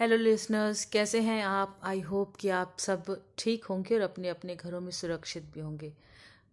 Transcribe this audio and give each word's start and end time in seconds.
Hello 0.00 0.16
listeners 0.16 0.84
कैसे 0.84 1.20
हैं 1.20 1.42
आप? 1.44 1.80
आई 1.84 2.00
होप 2.00 2.36
कि 2.36 2.48
आप 2.48 2.76
सब 2.78 3.04
ठीक 3.38 3.64
होंगे 3.64 3.94
और 3.94 4.00
अपने 4.00 4.28
अपने 4.28 4.54
घरों 4.56 4.80
में 4.80 4.90
सुरक्षित 4.90 5.42
भी 5.54 5.60
होंगे। 5.60 5.88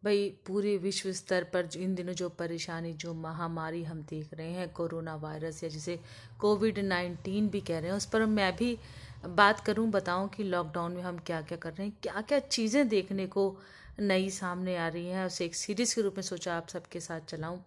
भाई, 0.04 0.30
पूरे 0.48 0.78
विश्व 0.78 1.12
स्तर 1.12 1.44
पर 1.44 1.70
इन 1.78 1.96
दिनों 1.96 2.14
जो 2.14 2.30
परेशानी, 2.30 2.94
जो 2.94 3.14
महामारी 3.14 3.84
हम 3.84 4.02
देख 4.02 4.34
रहे 4.34 4.52
हैं, 4.52 4.70
कोरोना 4.70 5.16
वायरस 5.16 5.64
या 5.64 5.70
जिसे 5.70 6.00
कोविड 6.40 6.80
नाइन्टीन 6.80 7.50
भी 7.50 7.62
कह 7.62 7.80
रहे 7.80 7.90
हैं, 7.90 7.98
उस 7.98 8.06
पर 8.06 8.26
मैं 8.26 8.56
भी 8.56 8.78
बात 9.26 9.60
करूँ, 9.60 9.90
बताऊँ 9.90 10.30
कि 10.30 10.44
लॉकडाउन 10.44 10.92
में 10.92 11.02
हम 11.02 11.18
क्या 11.18 11.42
क्या 11.42 11.58
कर 11.58 11.74
रहे 11.74 11.88
हैं 11.88 11.98
क्या 12.04 12.22
क्या 12.22 12.40
चीज़ें 12.40 12.88
देखने 12.88 13.28
को 13.28 13.58
नई 14.00 14.30
सामने 14.30 14.78
आ 14.78 14.88
रही 14.88 15.08
हैं। 15.08 15.26
उसे 15.26 15.46
एक 15.46 15.56
सीरीज़ 15.56 15.96
के 15.96 16.02
रूप 16.02 16.14
में 16.14 16.22
सोचा 16.22 16.56
आप 16.56 16.68
सबके 16.68 17.00
साथ 17.00 17.22
चलाऊं। 17.22 17.60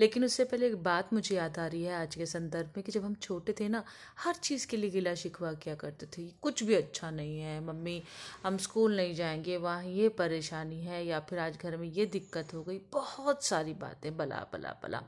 लेकिन 0.00 0.24
उससे 0.24 0.44
पहले 0.44 0.66
एक 0.66 0.76
बात 0.76 1.12
मुझे 1.12 1.36
याद 1.36 1.58
आ 1.58 1.66
रही 1.66 1.82
है। 1.82 1.94
आज 1.94 2.14
के 2.14 2.26
संदर्भ 2.26 2.66
में 2.66 2.82
कि 2.82 2.92
जब 2.92 3.04
हम 3.04 3.14
छोटे 3.14 3.54
थे 3.60 3.68
ना 3.68 3.84
हर 4.18 4.34
चीज़ 4.34 4.66
के 4.66 4.76
लिए 4.76 4.90
गिला 4.90 5.14
शिकवा 5.14 5.52
किया 5.52 5.74
करते 5.74 6.06
थे। 6.06 6.32
कुछ 6.42 6.62
भी 6.62 6.74
अच्छा 6.74 7.10
नहीं 7.10 7.38
है। 7.40 7.64
मम्मी 7.64 8.02
हम 8.44 8.56
स्कूल 8.56 8.96
नहीं 8.96 9.14
जाएँगे 9.14 9.56
वहाँ 9.56 9.84
ये 9.84 10.08
परेशानी 10.08 10.80
है 10.80 11.06
या 11.06 11.20
फिर 11.20 11.38
आज 11.38 11.58
घर 11.62 11.76
में 11.76 11.88
ये 11.88 12.06
दिक्कत 12.06 12.54
हो 12.54 12.62
गई। 12.62 12.80
बहुत 12.92 13.44
सारी 13.44 13.72
बातें 13.72 14.16
बला 14.16 14.46
बला 14.52 14.76
बला। 14.82 15.02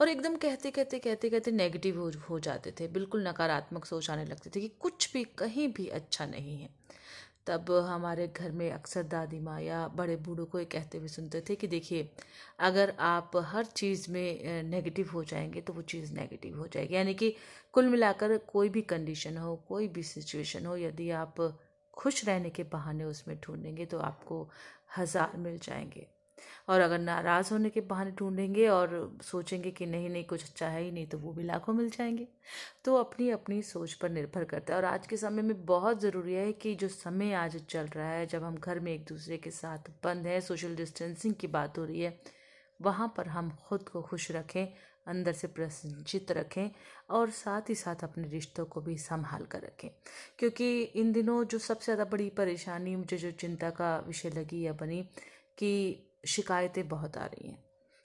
और 0.00 0.08
एकदम 0.08 0.36
कहते 0.36 0.70
कहते 0.70 0.98
कहते 0.98 1.30
कहते 1.30 1.50
नेगेटिव 1.50 2.00
हो, 2.00 2.12
हो 2.30 2.40
जाते 2.40 2.74
थे। 2.80 2.88
बिल्कुल 2.88 3.28
नकारात्मक 3.28 3.84
सोच 3.84 4.10
आने 4.10 4.24
लगते 4.24 4.50
थे 4.56 4.60
कि 4.60 4.68
कुछ 4.80 5.12
भी 5.12 5.24
कहीं 5.24 5.68
भी 5.68 5.88
अच्छा 5.88 6.26
नहीं 6.26 6.56
है। 6.62 6.68
तब 7.50 7.70
हमारे 7.86 8.26
घर 8.28 8.50
में 8.52 8.70
अक्सर 8.72 9.02
दादी 9.04 9.38
माँ 9.40 9.60
या 9.60 9.86
बड़े 9.96 10.16
बूढ़ों 10.18 10.44
को 10.46 10.58
ये 10.58 10.64
कहते 10.64 10.98
हुए 10.98 11.08
सुनते 11.08 11.40
थे 11.48 11.54
कि 11.56 11.66
देखिए, 11.66 12.08
अगर 12.60 12.94
आप 13.00 13.30
हर 13.46 13.64
चीज़ 13.66 14.10
में 14.12 14.62
नेगेटिव 14.64 15.10
हो 15.14 15.24
जाएँगे 15.24 15.60
तो 15.60 15.72
वो 15.72 15.82
चीज़ 15.84 16.12
नेगेटिव 16.14 16.58
हो 16.58 16.66
जाएगी। 16.66 16.94
यानी 16.94 17.14
कि 17.14 17.34
कुल 17.72 17.88
मिलाकर 17.88 18.36
कोई 18.52 18.68
भी 18.68 18.82
कंडीशन 18.82 19.36
हो, 19.36 19.56
कोई 19.68 19.88
भी 19.88 20.02
सिचुएशन 20.02 20.66
हो, 20.66 20.76
यदि 20.76 21.10
आप 21.12 21.40
खुश 21.94 22.24
रहने 22.24 22.50
के 22.50 22.62
बहाने 22.72 23.04
उसमें 23.04 23.38
ढूंढेंगे 23.40 23.86
तो 23.86 23.98
आपको 24.00 24.48
हज़ार 24.98 25.36
मिल 25.36 25.58
जाएँगे। 25.58 26.06
और 26.68 26.80
अगर 26.80 26.98
नाराज़ 26.98 27.52
होने 27.52 27.70
के 27.70 27.80
बहाने 27.80 28.10
ढूंढेंगे 28.10 28.68
और 28.68 29.18
सोचेंगे 29.22 29.70
कि 29.70 29.86
नहीं 29.86 30.08
नहीं, 30.10 30.24
कुछ 30.24 30.44
अच्छा 30.44 30.68
है 30.68 30.82
ही 30.82 30.90
नहीं 30.90 31.06
तो 31.06 31.18
वो 31.18 31.32
भी 31.32 31.42
लाखों 31.44 31.72
मिल 31.74 31.90
जाएँगे। 31.90 32.28
तो 32.84 32.96
अपनी 32.96 33.30
अपनी 33.30 33.62
सोच 33.62 33.92
पर 33.94 34.10
निर्भर 34.10 34.44
करता 34.44 34.74
है। 34.74 34.78
और 34.80 34.84
आज 34.84 35.06
के 35.06 35.16
समय 35.16 35.42
में 35.42 35.64
बहुत 35.66 36.00
ज़रूरी 36.00 36.34
है 36.34 36.52
कि 36.52 36.74
जो 36.74 36.88
समय 36.88 37.32
आज 37.34 37.56
चल 37.64 37.86
रहा 37.86 38.10
है, 38.10 38.26
जब 38.26 38.44
हम 38.44 38.56
घर 38.56 38.80
में 38.80 38.92
एक 38.94 39.04
दूसरे 39.04 39.36
के 39.38 39.50
साथ 39.50 39.90
बंद 40.04 40.26
हैं, 40.26 40.40
सोशल 40.40 40.76
डिस्टेंसिंग 40.76 41.34
की 41.34 41.46
बात 41.46 41.78
हो 41.78 41.84
रही 41.84 42.00
है, 42.00 42.18
वहाँ 42.80 43.12
पर 43.16 43.28
हम 43.28 43.50
खुद 43.68 43.88
को 43.88 44.02
खुश 44.02 44.30
रखें, 44.32 44.66
अंदर 45.06 45.32
से 45.32 45.48
प्रसन्नचित 45.48 46.32
रखें 46.32 46.70
और 47.10 47.30
साथ 47.30 47.68
ही 47.68 47.74
साथ 47.74 48.04
अपने 48.04 48.28
रिश्तों 48.28 48.64
को 48.64 48.80
भी 48.80 48.96
संभाल 48.98 49.44
कर 49.44 49.60
रखें। 49.60 49.88
क्योंकि 50.38 50.82
इन 50.82 51.12
दिनों 51.12 51.44
जो 51.44 51.58
सबसे 51.58 51.84
ज़्यादा 51.84 52.04
बड़ी 52.10 52.28
परेशानी, 52.30 52.96
मुझे 52.96 53.18
जो 53.18 53.30
चिंता 53.30 53.70
का 53.70 53.96
विषय 54.06 54.30
लगी 54.30 54.62
या 54.66 54.72
बनी 54.72 55.02
कि 55.58 56.06
शिकायतें 56.24 56.88
बहुत 56.88 57.16
आ 57.16 57.24
रही 57.24 57.48
हैं 57.48 57.58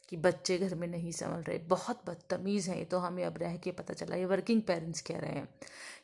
कि 0.10 0.18
बच्चे 0.18 0.58
घर 0.58 0.76
में 0.76 0.88
नहीं 0.88 1.12
संभल 1.12 1.42
रहे। 1.42 1.58
बहुत 1.60 2.02
बदतमीज़ 2.08 2.70
हैं 2.70 2.86
तो 2.86 2.98
हमें 3.00 3.24
अब 3.26 3.38
रह 3.38 3.56
के 3.58 3.72
पता 3.72 3.94
चला। 3.94 4.16
ये 4.16 4.26
वर्किंग 4.26 4.62
पेरेंट्स 4.62 5.02
कह 5.02 5.20
रहे 5.20 5.32
हैं। 5.32 5.48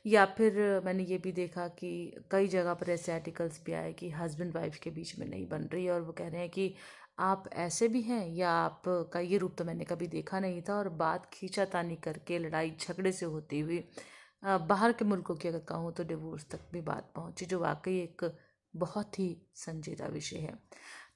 या 0.05 0.25
फिर 0.37 0.59
मैंने 0.85 1.03
ये 1.03 1.17
भी 1.17 1.31
देखा 1.31 1.67
कि 1.69 1.91
कई 2.31 2.47
जगह 2.47 2.73
पर 2.73 2.89
ऐसे 2.89 3.11
आर्टिकल्स 3.11 3.61
भी 3.65 3.73
आए 3.73 3.91
कि 3.93 4.09
हस्बैंड 4.11 4.55
वाइफ 4.55 4.77
के 4.83 4.89
बीच 4.89 5.17
में 5.19 5.27
नहीं 5.27 5.47
बन 5.49 5.67
रही 5.73 5.87
और 5.89 6.01
वो 6.01 6.11
कह 6.11 6.27
रहे 6.27 6.41
हैं 6.41 6.49
कि 6.49 6.73
आप 7.19 7.49
ऐसे 7.55 7.87
भी 7.87 8.01
हैं 8.01 8.27
या 8.27 8.49
आप 8.51 8.83
का 9.13 9.19
ये 9.19 9.37
रूप 9.37 9.55
तो 9.57 9.65
मैंने 9.65 9.85
कभी 9.85 10.07
देखा 10.07 10.39
नहीं 10.39 10.61
था 10.61 10.75
और 10.75 10.89
बात 10.97 11.29
खींचातानी 11.33 11.95
करके, 11.95 12.39
लड़ाई 12.39 12.71
झगड़े 12.79 13.11
से 13.11 13.25
होती 13.25 13.59
हुई 13.59 13.83
बाहर 14.43 14.91
के 14.91 15.05
मुल्कों 15.05 15.35
की 15.35 15.47
अगर 15.47 15.59
कहूँ 15.59 15.91
तो 15.93 16.03
डिवोर्स 16.03 16.45
तक 16.51 16.59
भी 16.73 16.81
बात 16.81 17.11
पहुँची, 17.15 17.45
जो 17.45 17.59
वाकई 17.59 17.97
एक 17.99 18.31
बहुत 18.73 19.19
ही 19.19 19.35
संजीदा 19.55 20.07
विषय 20.07 20.37
है। 20.37 20.53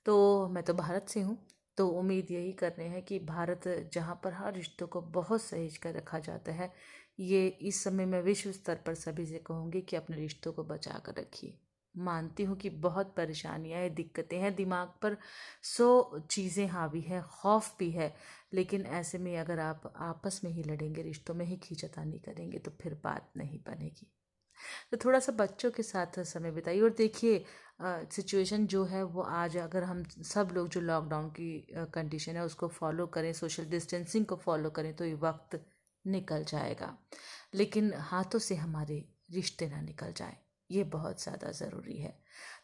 तो 0.06 0.48
मैं 0.48 0.64
तो 0.64 0.74
भारत 0.74 1.10
से 1.10 1.22
हूँ 1.22 1.38
तो 1.78 1.88
उम्मीद 1.90 2.32
यही 2.32 2.52
कर 2.54 2.72
रहे 2.72 2.88
हैं 2.88 3.02
कि 3.04 3.20
भारत 3.20 3.68
जहाँ 3.94 4.20
पर 4.24 4.34
हर 4.34 4.54
रिश्तों 4.54 4.88
को 4.88 5.02
बहुत 5.02 5.42
सहेज 5.42 5.78
कर 5.78 5.94
रखा 5.94 6.20
जाता 6.20 6.52
है, 6.52 6.72
ये 7.20 7.48
इस 7.48 7.84
समय 7.84 8.06
मैं 8.06 8.22
विश्व 8.22 8.52
स्तर 8.52 8.80
पर 8.86 8.94
सभी 8.96 9.26
से 9.26 9.40
कहूँगी 9.40 9.82
कि 9.82 9.96
अपने 9.96 10.18
रिश्तों 10.18 10.54
को 10.54 10.64
बचा 10.64 11.00
कर 11.06 11.16
रखिए। 11.20 11.58
मानती 11.96 12.44
हूँ 12.44 12.56
कि 12.58 12.70
बहुत 12.70 13.14
परेशानियाँ 13.18 13.80
हैं, 13.82 13.94
दिक्कतें 13.96 14.38
हैं 14.40 14.54
दिमाग 14.56 14.88
पर, 15.02 15.18
सो 15.64 16.20
चीज़ें 16.32 16.68
हावी 16.68 17.02
हैं, 17.02 17.22
खौफ 17.24 17.76
भी 17.80 17.90
है, 17.92 18.14
लेकिन 18.54 18.86
ऐसे 18.86 19.18
में 19.18 19.38
अगर 19.38 19.60
आप 19.60 19.94
आपस 19.98 20.42
में 20.44 20.52
ही 20.52 20.64
लड़ेंगे, 20.64 21.02
रिश्तों 21.02 21.34
में 21.34 21.46
ही 21.46 21.58
खींचतानी 21.58 22.20
करेंगे 22.20 22.60
तो 22.60 22.72
फिर 22.82 23.00
बात 23.04 23.32
नहीं 23.38 23.60
बनेगी। 23.60 24.12
तो 24.92 24.98
थोड़ा 24.98 25.20
सा 25.20 25.32
बच्चों 25.36 25.72
के 25.72 25.84
साथ 25.84 26.20
समय 26.26 26.52
बिताइए। 26.52 26.82
और 26.82 26.90
देखिए 26.98 27.44
सिचुएशन 27.82 28.66
जो 28.68 28.84
है 28.86 29.04
वो 29.06 29.22
आज 29.22 29.58
अगर 29.60 29.84
हम 29.84 30.04
सब 30.26 30.50
लोग 30.54 30.68
जो 30.70 30.82
लॉकडाउन 30.82 31.30
की 31.32 31.52
कंडीशन 31.94 32.36
है 32.36 32.44
उसको 32.46 32.68
फॉलो 32.70 33.08
करें 33.08 33.32
सोशल 33.34 33.66
डिस्टेंसिंग 33.68 34.26
को 34.26 34.36
फॉलो 34.38 34.70
करें 34.72 34.94
तो 34.96 35.06
ये 35.06 35.14
वक्त 35.22 35.60
निकल 36.06 36.44
जाएगा। 36.46 36.96
लेकिन 37.56 37.94
हाथों 38.02 38.40
से 38.40 38.56
हमारे 38.56 39.04
रिश्ते 39.32 39.68
ना 39.70 39.82
निकल 39.82 40.14
जाएँ, 40.14 40.38
ये 40.70 40.84
बहुत 40.86 41.24
ज़्यादा 41.24 41.52
ज़रूरी 41.54 41.98
है। 41.98 42.14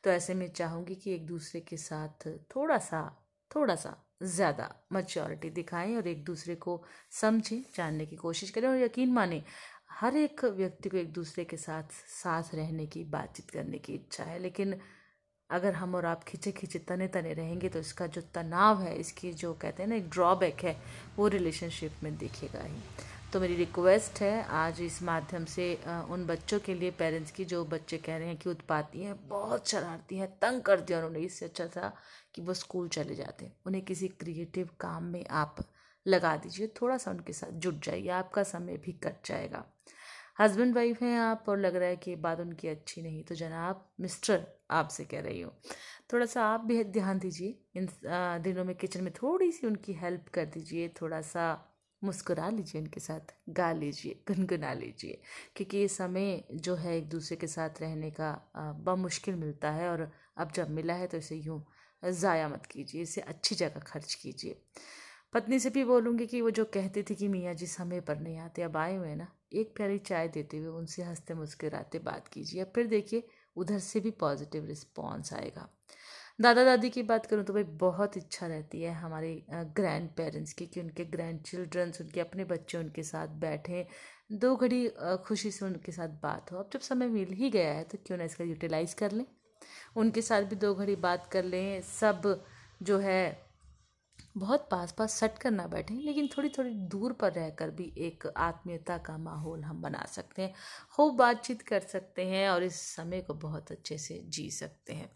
तो 0.03 0.09
ऐसे 0.09 0.33
में 0.33 0.47
चाहूँगी 0.51 0.95
कि 0.95 1.13
एक 1.13 1.25
दूसरे 1.25 1.61
के 1.61 1.77
साथ 1.79 2.27
थोड़ा 2.55 2.77
सा 2.79 3.01
थोड़ा 3.51 3.75
सा 3.75 3.95
ज़्यादा 4.23 4.69
मच्योरिटी 4.93 5.49
दिखाएँ 5.51 5.95
और 5.97 6.07
एक 6.07 6.23
दूसरे 6.25 6.55
को 6.57 6.81
समझें, 7.11 7.61
जानने 7.75 8.05
की 8.05 8.15
कोशिश 8.15 8.49
करें 8.49 8.67
और 8.67 8.77
यकीन 8.77 9.11
माने 9.13 9.43
हर 9.91 10.15
एक 10.17 10.43
व्यक्ति 10.47 10.89
को 10.89 10.97
एक 10.97 11.11
दूसरे 11.13 11.43
के 11.45 11.57
साथ 11.57 11.91
साथ 12.13 12.55
रहने 12.55 12.85
की, 12.85 13.03
बातचीत 13.05 13.49
करने 13.49 13.77
की 13.77 13.93
इच्छा 13.93 14.23
है, 14.23 14.39
लेकिन 14.39 14.75
अगर 15.49 15.73
हम 15.73 15.95
और 15.95 16.05
आप 16.05 16.23
खींचे 16.23 16.51
खींचे 16.51 16.79
तने 16.79 17.07
तने 17.07 17.33
रहेंगे 17.33 17.69
तो 17.69 17.79
इसका 17.79 18.07
जो 18.07 18.21
तनाव 18.35 18.81
है, 18.81 18.95
इसकी 18.95 19.31
जो 19.33 19.53
कहते 19.53 19.83
हैं 19.83 19.89
ना, 19.89 19.95
एक 19.95 20.09
ड्रॉबैक 20.09 20.63
है, 20.63 20.75
वो 21.17 21.27
रिलेशनशिप 21.27 22.03
में 22.03 22.17
दिखेगा 22.17 22.63
ही। 22.63 22.79
तो 23.33 23.39
मेरी 23.39 23.55
रिक्वेस्ट 23.55 24.21
है, 24.21 24.43
आज 24.43 24.81
इस 24.81 25.01
माध्यम 25.03 25.45
से 25.45 25.73
उन 26.09 26.25
बच्चों 26.25 26.59
के 26.59 26.73
लिए 26.73 26.91
पेरेंट्स 26.91 27.31
की 27.31 27.45
जो 27.45 27.63
बच्चे 27.65 27.97
कह 27.97 28.17
रहे 28.17 28.27
हैं 28.27 28.37
कि 28.37 28.49
उत्पाती 28.49 29.03
हैं, 29.03 29.15
बहुत 29.27 29.69
शरारती 29.69 30.17
हैं, 30.17 30.27
तंग 30.41 30.61
कर 30.61 30.81
दिया 30.81 30.97
उन्होंने, 30.97 31.19
इससे 31.19 31.45
अच्छा 31.45 31.67
था 31.67 31.93
कि 32.35 32.41
वो 32.41 32.53
स्कूल 32.53 32.87
चले 32.89 33.15
जाते 33.15 33.51
उन्हें 33.65 33.83
किसी 33.85 34.07
क्रिएटिव 34.09 34.69
काम 34.79 35.03
में 35.03 35.25
आप 35.27 35.63
लगा 36.05 36.35
दीजिए 36.37 36.67
थोड़ा 36.81 36.97
सा 36.97 37.11
उनके 37.11 37.33
साथ 37.33 37.51
जुट 37.53 37.83
जाइए, 37.85 38.07
आपका 38.09 38.43
समय 38.45 38.77
भी 38.77 38.91
कट 39.03 39.25
जाएगा। 39.25 39.65
हस्बैंड 40.39 40.75
वाइफ 40.75 41.01
हैं 41.01 41.17
आप 41.19 41.45
और 41.49 41.59
लग 41.59 41.75
रहा 41.75 41.89
है 41.89 41.95
कि 41.97 42.15
बात 42.17 42.39
उनकी 42.39 42.67
अच्छी 42.67 43.01
नहीं 43.01 43.23
तो 43.23 43.35
जनाब, 43.35 43.89
मिस्टर 44.01 44.45
आपसे 44.71 45.05
कह 45.05 45.21
रही 45.21 45.41
हूँ। 45.41 45.51
थोड़ा 46.13 46.25
सा 46.25 46.45
आप 46.45 46.61
भी 46.65 46.83
ध्यान 46.85 47.19
दीजिए, 47.19 47.57
इन 47.75 47.87
दिनों 48.43 48.63
में 48.65 48.75
किचन 48.75 49.03
में 49.03 49.11
थोड़ी 49.13 49.51
सी 49.51 49.67
उनकी 49.67 49.93
हेल्प 49.95 50.27
कर 50.33 50.45
दीजिए 50.47 50.87
थोड़ा 51.01 51.21
सा 51.23 51.67
मुस्कुरा 52.01 52.49
लीजिए 52.49 52.81
उनके 52.81 52.99
साथ, 52.99 53.33
गा 53.49 53.71
लीजिए, 53.71 54.13
गुनगुना 54.27 54.73
लीजिए, 54.73 55.21
क्योंकि 55.55 55.77
ये 55.77 55.87
समय 55.87 56.43
जो 56.53 56.75
है 56.75 56.97
एक 56.97 57.09
दूसरे 57.09 57.37
के 57.37 57.47
साथ 57.47 57.81
रहने 57.81 58.09
का 58.11 58.31
बमुश्किल 58.85 59.35
मिलता 59.35 59.71
है 59.71 59.89
और 59.89 60.09
अब 60.37 60.51
जब 60.51 60.69
मिला 60.69 60.93
है 60.93 61.07
तो 61.07 61.17
इसे 61.17 61.35
यूँ, 61.35 61.63
ज़ाया 62.03 62.47
मत 62.49 62.65
कीजिए, 62.65 63.01
इसे 63.01 63.21
अच्छी 63.23 63.55
जगह 63.55 63.79
खर्च 63.81 64.13
कीजिए। 64.13 64.61
पत्नी 65.33 65.59
से 65.59 65.69
भी 65.69 65.83
बोलूँगी 65.85 66.25
कि 66.27 66.41
वो 66.41 66.49
जो 66.51 66.63
कहती 66.65 67.03
थी 67.03 67.15
कि 67.15 67.27
मियाँ 67.27 67.53
जी 67.53 67.67
समय 67.67 67.99
पर 68.01 68.19
नहीं 68.19 68.37
आते, 68.37 68.61
अब 68.61 68.77
आए 68.77 68.95
हुए 68.95 69.13
ना, 69.15 69.27
एक 69.53 69.73
प्यारी 69.75 69.97
चाय 69.99 70.27
देते 70.27 70.57
हुए 70.57 70.69
उनसे 70.69 71.03
हँसते 71.03 71.33
मुस्कुराते 71.33 71.99
बात 71.99 72.27
कीजिए। 72.27 72.61
अब 72.61 72.71
फिर 72.75 72.87
देखिए, 72.87 73.23
उधर 73.55 73.79
से 73.79 73.99
भी 73.99 74.11
पॉजिटिव 74.19 74.65
रिस्पॉन्स 74.65 75.33
आएगा। 75.33 75.67
दादा 76.41 76.63
दादी 76.63 76.89
की 76.89 77.03
बात 77.03 77.25
करूँ 77.25 77.43
तो 77.43 77.53
भाई 77.53 77.63
बहुत 77.79 78.17
इच्छा 78.17 78.47
रहती 78.47 78.81
है 78.81 78.93
हमारे 78.93 79.33
ग्रैंड 79.51 80.09
पेरेंट्स 80.09 80.53
की 80.53 80.65
कि 80.65 80.79
उनके 80.81 81.05
ग्रैंड 81.05 81.41
चिल्ड्रंस 81.41 82.01
उनके 82.01 82.19
अपने 82.19 82.45
बच्चे 82.45 82.77
उनके 82.77 83.03
साथ 83.03 83.27
बैठें, 83.39 83.85
दो 84.31 84.55
घड़ी 84.55 84.87
खुशी 85.25 85.51
से 85.51 85.65
उनके 85.65 85.91
साथ 85.91 86.09
बात 86.23 86.51
हो। 86.51 86.57
अब 86.57 86.69
जब 86.73 86.79
समय 86.79 87.07
मिल 87.09 87.33
ही 87.33 87.49
गया 87.49 87.73
है 87.73 87.83
तो 87.83 87.97
क्यों 88.05 88.17
ना 88.17 88.23
इसका 88.23 88.43
यूटिलाइज़ 88.43 88.95
कर 88.95 89.11
लें। 89.11 89.25
उनके 89.95 90.21
साथ 90.21 90.43
भी 90.43 90.55
दो 90.55 90.73
घड़ी 90.75 90.95
बात 90.97 91.27
कर 91.31 91.43
लें, 91.45 91.81
सब 91.81 92.43
जो 92.83 92.97
है 92.99 93.50
बहुत 94.35 94.67
पास 94.71 94.91
पास 94.91 95.13
सट 95.13 95.37
कर 95.37 95.51
ना 95.51 95.67
बैठें, 95.67 95.95
लेकिन 95.95 96.27
थोड़ी 96.27 96.49
थोड़ी 96.49 96.69
दूर 96.69 97.13
पर 97.13 97.33
रहकर 97.33 97.69
भी 97.69 97.93
एक 97.97 98.27
आत्मीयता 98.37 98.97
का 98.97 99.17
माहौल 99.17 99.63
हम 99.63 99.81
बना 99.81 100.05
सकते 100.05 100.41
हैं, 100.41 100.53
खूब 100.91 101.15
बातचीत 101.15 101.61
कर 101.61 101.79
सकते 101.79 102.25
हैं 102.25 102.49
और 102.49 102.63
इस 102.63 102.81
समय 102.95 103.21
को 103.21 103.33
बहुत 103.33 103.71
अच्छे 103.71 103.97
से 103.97 104.21
जी 104.27 104.51
सकते 104.51 104.93
हैं। 104.93 105.11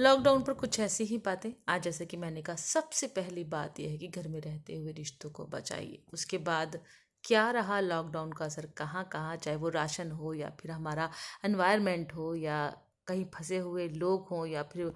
लॉकडाउन 0.00 0.42
पर 0.42 0.52
कुछ 0.52 0.80
ऐसी 0.80 1.04
ही 1.04 1.18
बातें? 1.18 1.52
आज 1.68 1.82
जैसे 1.82 2.06
कि 2.06 2.16
मैंने 2.16 2.42
कहा, 2.42 2.56
सबसे 2.56 3.06
पहली 3.06 3.44
बात 3.44 3.80
यह 3.80 3.90
है 3.90 3.98
कि 3.98 4.08
घर 4.08 4.28
में 4.28 4.40
रहते 4.40 4.76
हुए 4.76 4.92
रिश्तों 4.92 5.30
को 5.30 5.46
बचाइए। 5.46 6.02
उसके 6.12 6.38
बाद 6.38 6.80
क्या 7.24 7.50
रहा 7.50 7.80
लॉकडाउन 7.80 8.32
का 8.32 8.44
असर? 8.44 8.66
कहाँ 8.66 9.08
कहाँ 9.12 9.36
चाहे 9.36 9.56
वो 9.56 9.68
राशन 9.68 10.10
हो 10.10 10.34
या 10.34 10.50
फिर 10.50 10.70
हमारा 10.70 11.10
एनवायरनमेंट 11.44 12.14
हो 12.14 12.34
या 12.34 12.83
कहीं 13.06 13.24
फंसे 13.34 13.58
हुए 13.58 13.88
लोग 13.88 14.28
हों 14.28 14.44
या 14.46 14.62
फिर 14.62 14.92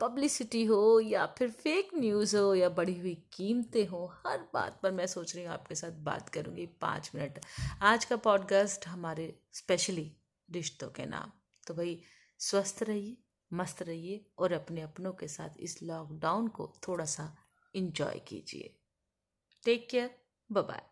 पब्लिसिटी 0.00 0.64
हो 0.64 1.00
या 1.00 1.26
फिर 1.38 1.50
फेक 1.50 1.90
न्यूज़ 1.94 2.36
हो 2.36 2.54
या 2.54 2.68
बढ़ी 2.68 2.98
हुई 2.98 3.14
कीमतें 3.32 3.86
हो, 3.86 4.06
हर 4.26 4.38
बात 4.54 4.80
पर 4.82 4.92
मैं 4.92 5.06
सोच 5.06 5.34
रही 5.36 5.44
हूँ 5.44 5.52
आपके 5.52 5.74
साथ 5.74 5.92
बात 6.02 6.28
करूँगी 6.28 6.66
पाँच 6.66 7.10
मिनट। 7.14 7.40
आज 7.82 8.04
का 8.04 8.16
पॉडकास्ट 8.16 8.86
हमारे 8.86 9.40
स्पेशली 9.52 10.12
रिश्तों 10.48 10.88
के 10.88 11.06
नाम। 11.06 11.32
तो 11.66 11.74
भाई, 11.74 12.00
स्वस्थ 12.38 12.82
रहिए, 12.82 13.16
मस्त 13.52 13.82
रहिए 13.82 14.24
और 14.38 14.52
अपने 14.52 14.80
अपनों 14.80 15.12
के 15.12 15.28
साथ 15.28 15.60
इस 15.60 15.82
लॉकडाउन 15.82 16.48
को 16.48 16.72
थोड़ा 16.88 17.04
सा 17.04 17.34
इन्जॉय 17.74 18.18
कीजिए। 18.28 18.76
Take 19.64 19.88
care 19.90 20.14
bye 20.50 20.89